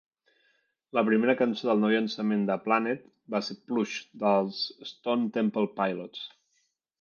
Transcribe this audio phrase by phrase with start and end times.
[0.97, 3.03] La primera cançó del nou llançament de "Planet"
[3.35, 6.27] va ser "Plush" dels Stone Temple Pilots.